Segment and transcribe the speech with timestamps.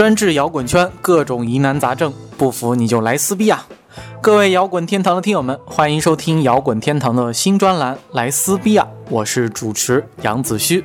[0.00, 3.66] 专治摇滚圈各种疑难杂症，不服你就来撕逼啊！
[4.22, 10.82] 各位摇滚天堂的听友们，欢迎收听摇滚天堂的新专栏《来撕逼啊》，我是主持杨子虚。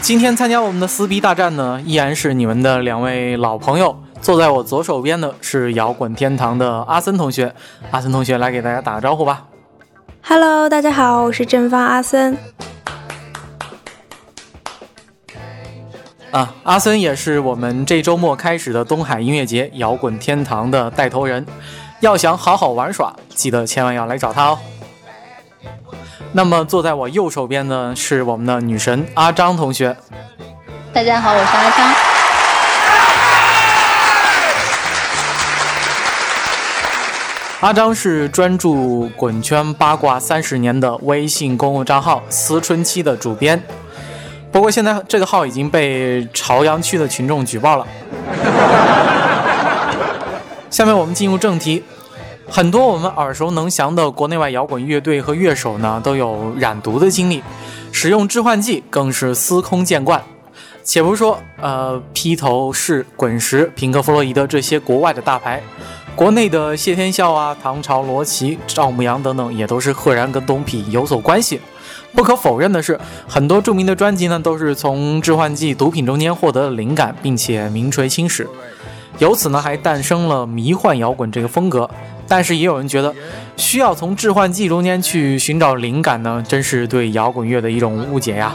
[0.00, 3.96] 今天参加我们的撕逼大战呢，依然是你们的两位老朋友。
[4.20, 7.54] 坐在我左手边的是摇滚天堂的阿森同学，
[7.92, 9.44] 阿森同学来给大家打个招呼吧。
[10.24, 12.36] Hello，大家好，我是正方阿森。
[16.32, 21.46] 啊，阿森也是我们这周末开始的东海音乐节摇滚天堂的带头人。
[22.00, 24.58] 要想好好玩耍，记得千万要来找他哦。
[26.32, 29.94] 那么坐在我右手边的是我们的女神阿张同学。
[30.90, 31.94] 大家好，我是阿张。
[37.60, 43.62] 阿张是专注滚圈八卦三十年的微信公共账号“思春期”的主编。
[44.52, 47.86] 不过现在这个号已经被朝阳区的群众举报了。
[50.70, 51.82] 下面我们进入正题。
[52.48, 57.42] 很多我们耳熟能详的国内外摇滚乐队和乐手呢，都有染毒的经历，
[57.90, 60.22] 使用致幻剂更是司空见惯。
[60.84, 65.62] 且不说呃披头士、滚石、平克·弗洛伊德这些国外的大牌，
[66.14, 71.58] 国内的谢天笑啊、唐朝罗琦、赵牧阳等等，也都是赫然跟东痞有所关系。
[72.14, 78.46] 不可否认的是，很多著名的专辑呢，都是从致幻剂、毒品中间获得了灵感，并且名垂青史。
[79.18, 81.88] 由此呢，还诞生了迷幻摇滚这个风格。
[82.28, 83.14] 但是也有人觉得，
[83.56, 88.54] 需要从致幻剂中间去寻找灵感呢，真是对摇滚乐的一种误解呀。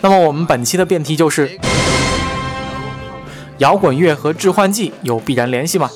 [0.00, 1.58] 那么我们本期的辩题就是：
[3.58, 5.90] 摇滚乐和致幻剂有必然联系吗？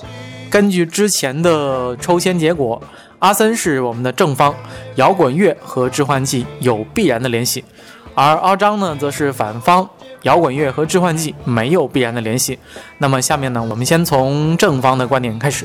[0.50, 2.80] 根据之前的抽签结果，
[3.20, 4.55] 阿森是我们的正方，
[4.95, 7.62] 摇滚乐和致幻剂有必然的联系；
[8.14, 9.89] 而阿张呢，则是反方。
[10.23, 12.58] 摇滚乐和致幻剂没有必然的联系。
[12.98, 15.64] 那么下面呢，我们先从正方的观点开始。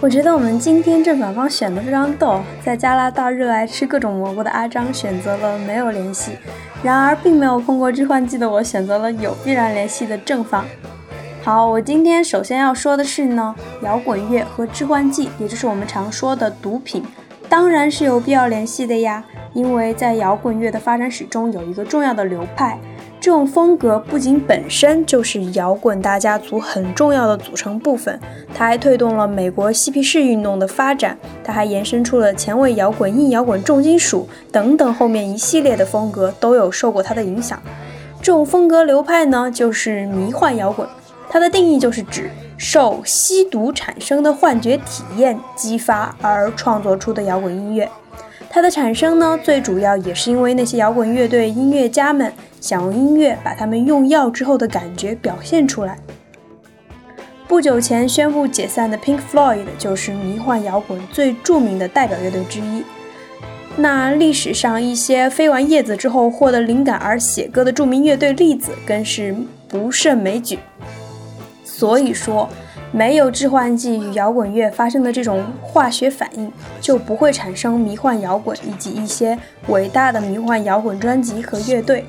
[0.00, 2.40] 我觉得我们今天正反方选的非常逗。
[2.64, 6.32] 在加拿大热爱吃各种蘑菇的阿张选择了没有联系，
[6.82, 10.64] 然而并没有碰过致幻剂的我选择了有必然联系的正方。
[11.46, 17.04] 好，我今天首先要说的是呢，摇滚乐和致幻剂，也就是我们常说的毒品，
[17.48, 19.24] 当然是有必要联系的呀。
[19.54, 22.76] 因为在摇滚乐的发展史中，有一个重要的流派，
[23.20, 28.18] 这种风格不仅本身就是摇滚大家族很重要的组成部分，
[28.52, 37.62] 它还推动了美国嬉皮士运动的发展，它还延伸出了前卫摇滚、硬摇滚、重金属等等，后面一系列的风格都有受过它的影响。
[38.20, 40.84] 这种风格流派呢，就是迷幻摇滚，
[41.28, 47.88] 它的定义就是指受吸毒产生的幻觉体验激发而创作出的摇滚音乐。
[48.48, 55.98] 它的产生呢，最主要也是因为那些摇滚乐队音乐家们想用音乐把他们用药之后的感觉表现出来。
[57.46, 62.82] 不久前宣布解散的 Pink Floyd 就是迷幻摇滚最著名的代表乐队之一。
[63.76, 69.36] 那历史上一些飞完叶子之后获得灵感而写歌的著名乐队例子更是
[69.68, 70.58] 不胜枚举。
[71.76, 72.48] 所以说。
[72.92, 76.50] 没有致幻剂与摇滚乐发生的这种化学反应，
[76.80, 82.06] 就不会产生迷幻摇滚以及一些伟大的迷幻摇滚专辑和乐队，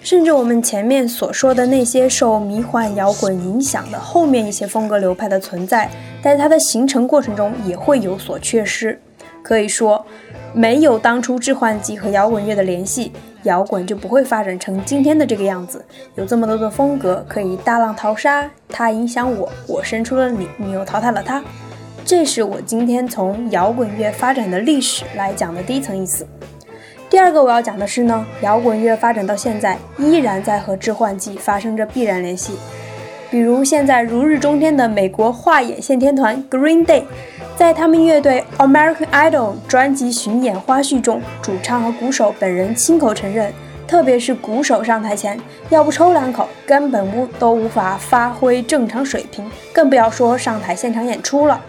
[0.00, 5.90] 甚至我们前面所说的那些受迷幻摇滚影响的后面一些风格流派的存在，
[6.22, 9.00] 在它的形成过程中也会有所缺失。
[9.42, 10.04] 可以说，
[10.52, 13.12] 没有当初致幻剂和摇滚乐的联系。
[13.48, 15.82] 摇滚就不会发展成今天的这个样子，
[16.16, 18.48] 有这么多的风格可以大浪淘沙。
[18.68, 21.42] 它影响我，我生出了你，你又淘汰了它。
[22.04, 26.26] 这是我今天从摇滚乐发展的历史来讲的第一层意思。
[27.08, 32.52] 第二个我要讲的是呢，摇滚乐发展到现在依然在和致幻剂发生着必然联系。
[33.30, 37.04] 比如现在如日中天的美国画眼线天团 Green Day。
[37.58, 43.52] 在他们乐队《American Idol》专辑巡演花絮中，主唱和鼓手本人亲口承认，
[43.84, 45.36] 特别是鼓手上台前
[45.68, 51.60] 要不抽两口，根本无都无法发挥正常水平，更不要说上台现场演出了。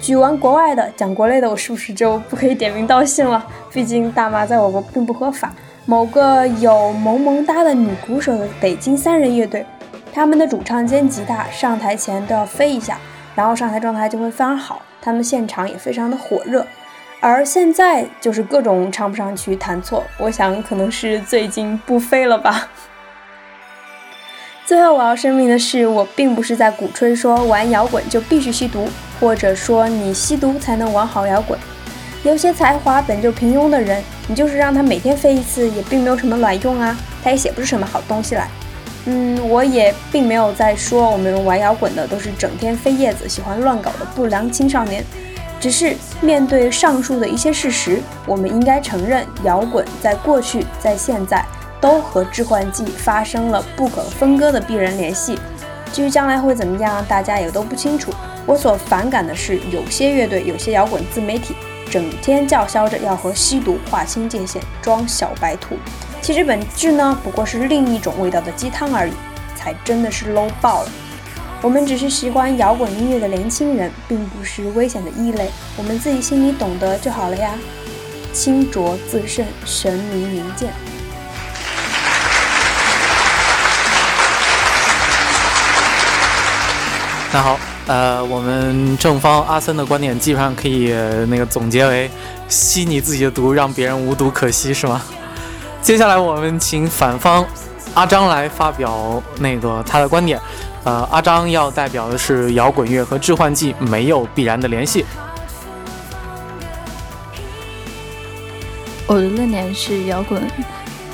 [0.00, 3.46] 举完国外的，讲国内的，我是不是就不可以点名道姓了？
[3.70, 5.52] 毕竟大妈在我国并不合法。
[5.84, 9.66] 某个有萌萌哒的女鼓手的北京三人乐队，
[10.14, 12.96] 他们的主唱兼吉他上台前都要飞一下，
[13.34, 14.80] 然后上台状态就会非常好。
[15.02, 16.66] 他们现场也非常的火热，
[17.20, 22.68] 而现在就是各种唱不上去、弹错，我想可能是最近不飞了吧。
[24.66, 28.88] 最后我要声明的是，我并不是在鼓吹说玩摇滚就必须吸毒，
[29.18, 31.58] 或者说你吸毒才能玩好摇滚。
[32.22, 38.48] 有些才华本就平庸的人，你就是让他每天飞一次，也并没有什么卵用啊，他也写不出什么好东西来。
[39.06, 45.02] 嗯，我也并没有在说我们玩摇滚的都是整天飞叶子、喜欢乱搞的不良青少年，
[45.58, 51.44] 只是面对上述的一些事实，我们应该承认，摇滚在过去、在现在
[51.80, 55.38] 都和致幻剂发生了不可分割的必然联系。
[55.92, 58.12] 至于将来会怎么样，大家也都不清楚。
[58.46, 61.54] 我所反感的是，有些乐队、有些摇滚自媒体，
[61.90, 65.76] 整天叫嚣着要和吸毒划清界限，装小白兔。
[66.22, 69.12] 其实本质呢，不过是另一种味道的鸡汤而已，
[69.56, 70.90] 才真的是 low 爆了。
[71.62, 77.52] 我们只是喜欢摇滚音乐的年轻人，并不是危险的异类，我们自己心里懂得就好了呀。
[78.32, 80.70] 清浊自胜，神明明鉴。
[87.32, 90.92] 那好，呃，我们正方阿森的观点基本上可以
[91.28, 92.10] 那个总结为：
[92.48, 95.02] 吸你自己的毒，让别人无毒可吸，是吗？
[95.82, 97.44] 接下来我们请反方
[97.94, 100.38] 阿张来发表那个他的观点。
[100.84, 105.04] 呃，阿张要代表的是摇滚乐和致幻剂没有必然的联系。
[109.06, 110.40] 我的论点是摇滚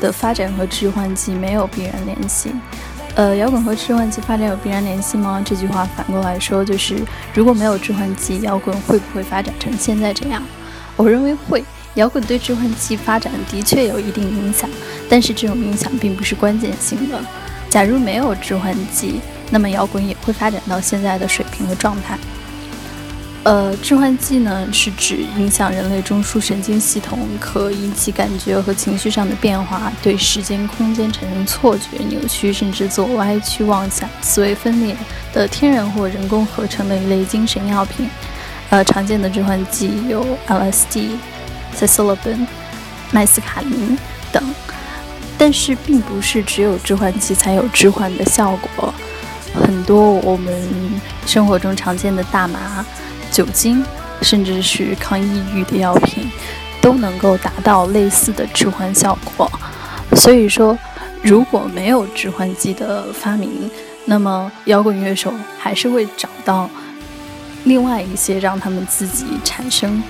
[0.00, 2.52] 的发展和致幻剂没有必然联系。
[3.14, 5.42] 呃，摇滚和致幻剂发展有必然联系吗？
[5.44, 7.02] 这句话反过来说就是，
[7.32, 10.42] 如果没有致幻剂，摇滚会不会发展成现在这样？
[10.96, 11.64] 我认为会。
[11.96, 14.70] 摇滚对致幻剂发展的确有一定影响，
[15.08, 17.19] 但是这种影响并不是关键性的。
[17.69, 19.20] 假如没有致幻剂，
[19.50, 22.16] 那么摇滚也会发展到现在的水平和状态。
[23.44, 34.96] 呃，致幻剂呢，是指影响人类中枢神经系统，可引起感觉和情绪上的变化，对时间空间产生错觉、扭曲，甚至做歪曲妄想、思维分裂
[35.32, 38.08] 的天然或人工合成的一类精神药品。
[38.70, 41.10] 呃，常见的致幻剂有 LSD。
[41.78, 42.46] 在 s o l o b a n
[43.12, 43.96] 麦斯卡林
[44.32, 44.43] 等，
[45.38, 48.93] 但是并不是只有致幻剂才有致幻的效果。
[49.55, 50.69] 很多我们
[51.26, 52.84] 生活中常见的大麻、
[53.31, 53.84] 酒精，
[54.23, 56.31] 甚至是抗抑郁的药品，
[56.81, 59.50] 都能够达到类似的致幻效果。
[60.14, 60.76] 所以说，
[61.23, 63.70] 如果没有致幻剂的发明，
[64.05, 66.69] 那么摇滚乐手还是会找到
[67.64, 70.02] 另外一些让他们自己产生。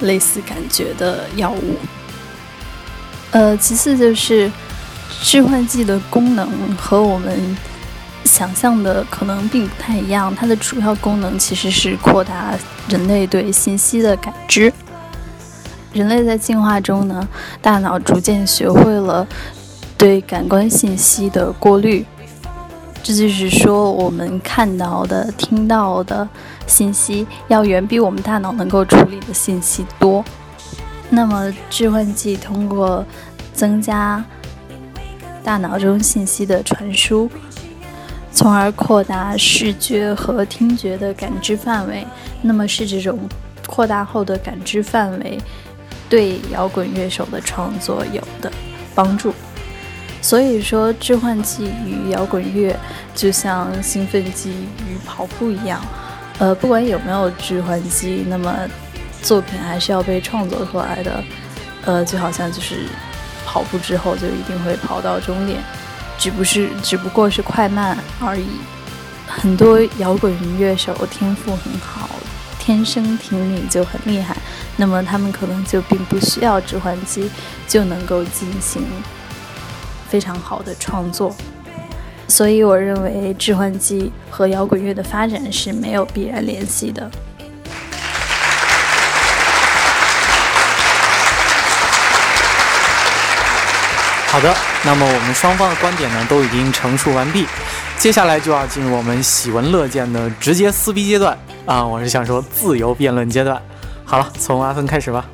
[0.00, 1.76] 类似感觉的药物，
[3.32, 4.50] 呃，其次就是
[5.22, 7.56] 致幻剂的功能和我们
[8.24, 10.34] 想象的可能并不太一样。
[10.34, 12.54] 它的主要功能其实是扩大
[12.88, 14.72] 人类对信息的感知。
[15.92, 17.28] 人类在进化中呢，
[17.60, 19.26] 大脑逐渐学会了
[19.98, 22.06] 对感官信息的过滤。
[23.02, 26.28] 这就是说，我们看到的、听到的
[26.66, 30.24] 信息要远比我们大脑能够处理的信息多。
[31.08, 33.04] 那么，致幻剂通过
[33.52, 34.22] 增加
[35.42, 37.28] 大脑中信息的传输，
[38.30, 42.06] 从而扩大视觉和听觉的感知范围。
[42.42, 43.18] 那么，是这种
[43.66, 45.38] 扩大后的感知范围
[46.08, 48.52] 对摇滚乐手的创作有的
[48.94, 49.34] 帮助。
[50.22, 52.76] 所以说，致幻剂与摇滚乐
[53.14, 55.80] 就像兴奋剂与跑步一样，
[56.38, 58.54] 呃，不管有没有致幻剂，那么
[59.22, 61.24] 作品还是要被创作出来的，
[61.84, 62.86] 呃，就好像就是
[63.46, 65.58] 跑步之后就一定会跑到终点，
[66.18, 68.46] 只不是只不过是快慢而已。
[69.26, 72.10] 很多摇滚乐手天赋很好，
[72.58, 74.36] 天生听力就很厉害，
[74.76, 77.30] 那么他们可能就并不需要致幻剂
[77.66, 78.82] 就能够进行。
[80.10, 81.32] 非常好的创作，
[82.26, 87.08] 所以我认为致幻剂和摇滚乐的发展是没有必然联系的。
[94.26, 94.52] 好的，
[94.84, 97.46] 那么我们双方的观点呢都已经陈述完毕，
[97.96, 101.84] 接下来就要进入我们喜闻乐见的直接撕逼阶段啊！
[101.84, 103.60] 我是想说自由辩论阶段。
[104.04, 105.24] 好了，从阿芬开始吧。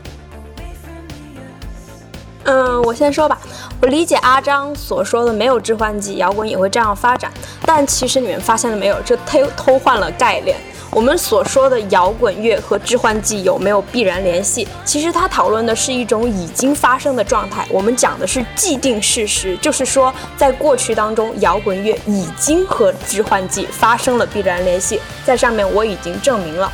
[2.46, 3.36] 嗯，我先说吧。
[3.82, 7.30] 我理解阿张所说的没有致幻剂，摇滚也会这样发展。
[7.64, 10.56] 但其实你们发现了没有，这偷偷换了概念。
[10.92, 14.66] 我们所说的摇滚乐和致幻剂有没有必然联系？
[14.84, 17.66] 其实它讨论的是一种已经发生的状态。
[17.68, 25.00] 我们讲的是既定事实，就是说在过去当中，摇滚乐已经和致幻剂发生了必然联系。
[25.24, 26.72] 在上面我已经证明了。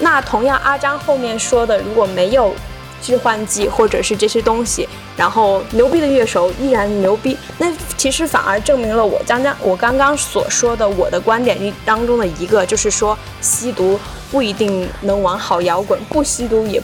[0.00, 2.54] 那同样，阿张后面说的如果没有。
[3.02, 13.98] 致幻剂或者是这些东西，然后牛逼的乐手依然牛逼，那其实反而证明了我刚刚我刚刚所说的我的观点当中的一个，就是说吸毒
[14.30, 16.82] 不一定能玩好摇滚，不吸毒也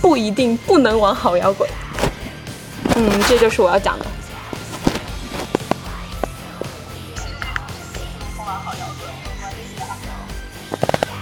[0.00, 1.68] 不一定不能玩好摇滚。
[2.94, 4.06] 嗯，这就是我要讲的。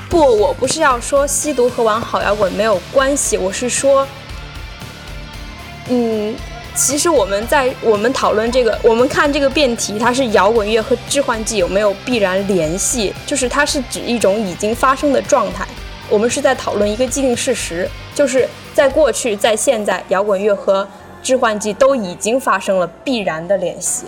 [0.08, 4.06] 不，我不是要说吸毒和玩好摇滚没有关系，我是说，
[5.88, 6.34] 嗯，
[6.74, 13.12] 其实我们在我们讨论这个，我们看这个辩题，它是摇滚乐和致幻剂有没有必然联系？
[13.26, 15.66] 就是它是指一种已经发生的状态。
[16.08, 20.86] 我们是在讨论一个既定事实，就是在过去，在现在，摇滚乐和
[21.22, 24.06] 致幻剂都已经发生了必然的联系。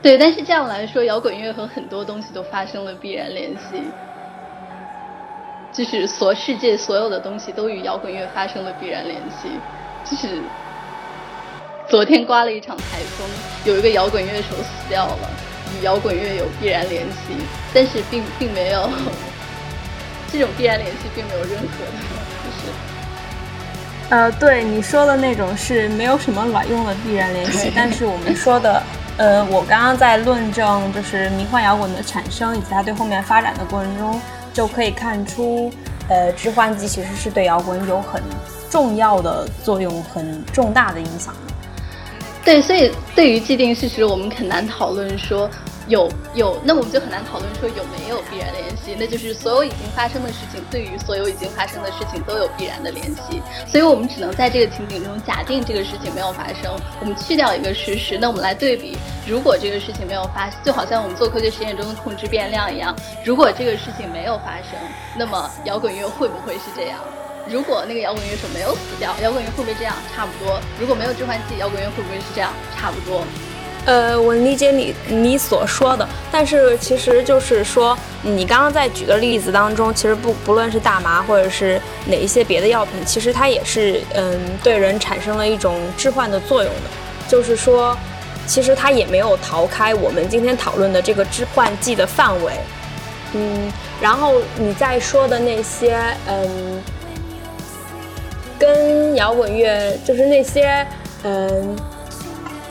[0.00, 3.82] 对，但是这样来说，摇滚乐和很多东西都发生了必然联系。
[5.72, 9.48] 就是所世界所有的东西都与摇滚乐发生了必然联系，
[10.04, 10.40] 就是
[11.88, 13.26] 昨天刮了一场台风，
[13.64, 15.30] 有一个摇滚乐手死掉了，
[15.74, 17.34] 与摇滚乐有必然联系，
[17.72, 18.90] 但是并并没有
[20.30, 21.92] 这种必然联系，并没有任何的，
[22.44, 22.72] 就是
[24.10, 28.82] 呃，对你说的那种是没有什么卵用的必然联系， 但是我们说的，
[29.16, 34.20] 呃，我刚刚在论证就是迷幻摇滚的产生以及它对后面发展的过程中。
[34.50, 35.72] 就可以看出，
[36.08, 38.20] 呃，致幻剂其实是对摇滚有很
[38.68, 41.32] 重要的作用，很重大的影响。
[42.48, 45.50] 对，所以对于既定事实，我们很难讨论说。
[45.88, 48.94] 有有，那我们就很难讨论说有没有必然联系。
[48.98, 53.40] 那就是所有已经发生的事情，对于所有已经发生的事情都有必然的联系。
[53.66, 64.78] 所以我们只能在这个情景中假定这个事情没有发生，我们去掉一个事实，那我们来对比，如果这个事情没有发，就好像我们做科学实验中的控制变量一样，如果这个事情没有发生，
[65.16, 67.00] 那么摇滚乐会不会是这样？
[67.50, 69.94] 如果那个摇滚乐手没有死掉，摇滚乐会不会这样？
[70.14, 70.60] 差不多。
[70.78, 72.52] 如果没有致幻剂，摇滚乐会不会是这样？
[72.76, 73.24] 差不多。
[73.86, 86.90] 呃，我理解你你所说的，但是其实就是说，你刚刚在举的例子当中，其实不不论是大麻或者是哪一些别的药品，其实它也是嗯对人产生了一种致幻的作用的，
[87.28, 87.96] 就是说，
[88.46, 92.52] 其实它也没有逃开我们今天讨论的这个致幻剂的范围，
[93.32, 96.82] 嗯，然后你在说的那些嗯，
[98.58, 100.86] 跟摇滚乐就是那些
[101.22, 101.76] 嗯。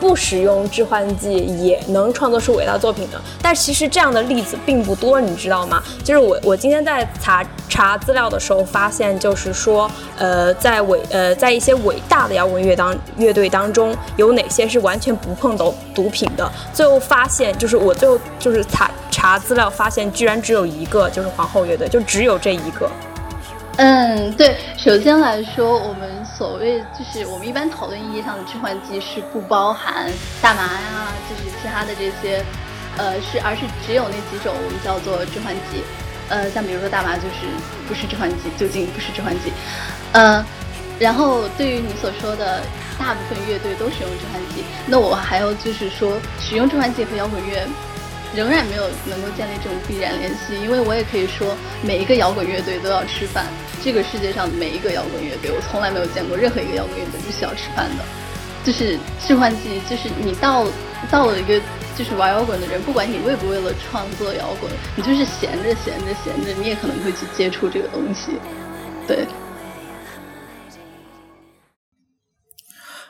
[0.00, 5.82] 不使用致幻剂也能创作出伟大作品的，但其实这样的例子并不多，你知道吗？
[6.04, 16.48] 就是我我今天在查查资料的时候发现，就是说，呃，在伟呃在一些伟大的摇滚乐当乐队当中，有哪些是完全不碰毒毒品的？
[16.72, 22.88] 最后发现，就是我最后就是查查资料发现，居然只有一个，就是皇后乐队，就只有这一个。
[23.78, 24.56] 嗯，对。
[24.76, 30.10] 首先来说，我们所谓就是我们一般讨论意义上的致幻剂是不包含
[30.42, 32.44] 大麻呀，就是其他的这些，
[32.96, 35.84] 呃，是而是只有那几种我们叫做致幻剂。
[36.28, 37.46] 呃，像比如说大麻就是
[37.86, 39.52] 不是致幻剂，酒精不是致幻剂。
[40.12, 40.44] 呃，
[40.98, 42.60] 然后对于你所说的
[42.98, 47.62] 大部分乐队都使用致幻剂，那我还要就是说，使用致幻剂和摇滚乐。
[48.34, 53.46] 仍然没有能够建立这种必然联系，因为我也可以说，每一个摇滚乐队都要吃饭。
[53.82, 58.04] 这个世界上每一个摇滚乐队，我从来没有见过任何一个摇滚乐队不需要吃饭的。
[58.64, 60.66] 就是致幻剂，就是你到
[61.10, 61.58] 到了一个
[61.96, 68.38] 就是玩摇滚的人，不管你为不为了创作摇滚，你就是闲着闲着闲着，你也可能会去接触这个东西。
[69.06, 69.26] 对。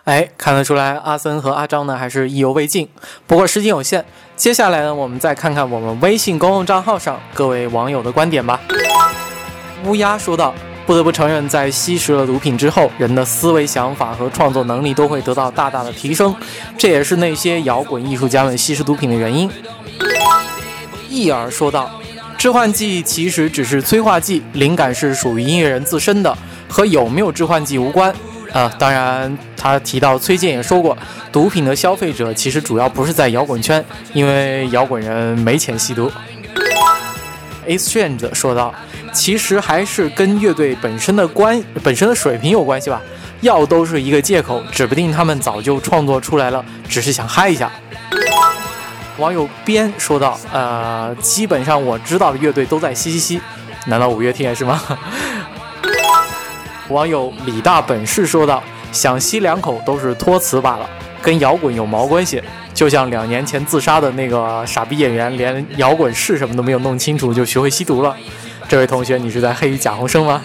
[0.08, 2.88] 哎，看得出来，阿森和阿张呢还是意犹未尽。
[3.26, 4.02] 不过时间有限，
[4.36, 8.58] 接下来呢，我们再看看我们微信公众账号上各位网友的观点吧。
[9.84, 10.54] 乌鸦说道
[10.86, 16.34] ：“不得不承认，在吸食了毒品之后，人的思维想法和创作能力都会得到大大的提升，
[16.78, 19.50] 这也是那些摇滚艺术家们吸食毒品的原因。”
[21.10, 21.90] 易儿说道
[22.38, 26.34] ：“致幻剂其实只是催化剂，灵感是属于音乐人自身的，
[26.66, 28.10] 和有没有致幻剂无关。”
[28.52, 30.96] 啊，当然，他提到崔健也说过，
[31.30, 36.10] 毒品的消费者其实主要不是在摇滚圈，因为摇滚人没钱吸毒。
[37.66, 38.74] A Strange 说道，
[39.12, 43.02] 其实还是跟乐队本身的关本身的水平有关系吧，
[43.42, 47.70] 药都是一个借口，指不定他们早就创作出来了，只是想嗨一下。
[49.18, 53.40] 网友边说道，呃，基本上我知道的乐队都在吸吸吸，
[53.86, 54.80] 难道五月天是吗？
[56.88, 60.88] 网友李大本事说道：“想吸两口都是托词罢了，
[61.20, 62.42] 跟摇滚有毛关系？
[62.72, 68.16] 就像两年前自杀的那个傻逼演员，连摇滚是什么都没有弄清楚就学会吸毒了。
[68.68, 70.42] 这位同学，你是在黑贾宏声吗？”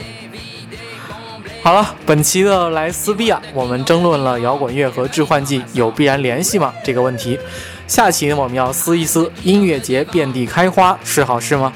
[1.64, 7.40] 好了，本期的来撕逼啊，我们争论了摇滚乐和致幻剂有必然联系吗这个问题。
[7.88, 11.72] 下期，我们要撕一撕，音乐节遍地开花是好事吗？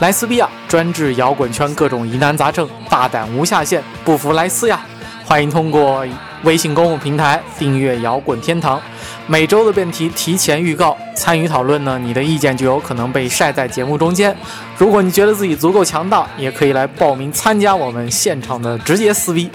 [0.00, 4.80] 莱斯比亚专治摇滚圈各种疑难杂症，大胆无下限，不服来撕呀！
[5.26, 6.04] 欢迎通过
[6.42, 8.80] 微信公共平台订阅“摇滚天堂”，
[9.28, 14.34] 每周的辩题提前预告，参与讨论呢，你的意见就有可能被晒在节目中间。
[14.78, 19.50] 如果你觉得自己足够强大，也可以来报名参加我们现场的直接撕逼。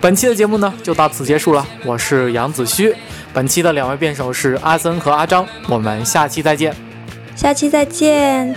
[0.00, 2.94] 本期的节目呢就到此结束了，我是杨子虚，
[3.34, 6.74] 本期的两位辩手是阿森和阿张，我们下期再见。
[7.36, 8.56] 下期再见。